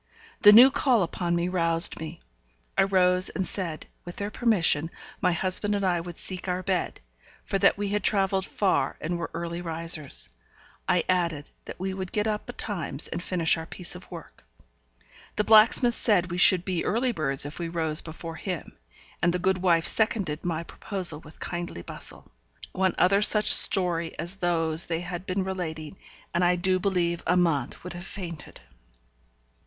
The 0.41 0.51
new 0.51 0.71
call 0.71 1.03
upon 1.03 1.35
me 1.35 1.47
roused 1.47 1.99
me. 1.99 2.21
I 2.75 2.85
rose 2.85 3.29
and 3.29 3.45
said, 3.45 3.85
with 4.03 4.15
their 4.15 4.31
permission 4.31 4.89
my 5.21 5.31
husband 5.31 5.75
and 5.75 5.85
I 5.85 6.01
would 6.01 6.17
seek 6.17 6.47
our 6.47 6.63
bed, 6.63 6.99
for 7.45 7.59
that 7.59 7.77
we 7.77 7.89
had 7.89 8.03
travelled 8.03 8.47
far 8.47 8.97
and 8.99 9.19
were 9.19 9.29
early 9.35 9.61
risers. 9.61 10.27
I 10.87 11.03
added 11.07 11.51
that 11.65 11.79
we 11.79 11.93
would 11.93 12.11
get 12.11 12.27
up 12.27 12.47
betimes, 12.47 13.09
and 13.09 13.21
finish 13.21 13.57
our 13.57 13.67
piece 13.67 13.93
of 13.93 14.09
work. 14.09 14.43
The 15.35 15.43
blacksmith 15.43 15.93
said 15.93 16.31
we 16.31 16.37
should 16.39 16.65
be 16.65 16.83
early 16.83 17.11
birds 17.11 17.45
if 17.45 17.59
we 17.59 17.69
rose 17.69 18.01
before 18.01 18.37
him; 18.37 18.75
and 19.21 19.31
the 19.31 19.37
good 19.37 19.59
wife 19.59 19.85
seconded 19.85 20.43
my 20.43 20.63
proposal 20.63 21.19
with 21.19 21.39
kindly 21.39 21.83
bustle. 21.83 22.31
One 22.71 22.95
other 22.97 23.21
such 23.21 23.53
story 23.53 24.17
as 24.17 24.37
those 24.37 24.85
they 24.87 25.01
had 25.01 25.27
been 25.27 25.43
relating, 25.43 25.97
and 26.33 26.43
I 26.43 26.55
do 26.55 26.79
believe 26.79 27.21
Amante 27.27 27.77
would 27.83 27.93
have 27.93 28.07
fainted. 28.07 28.61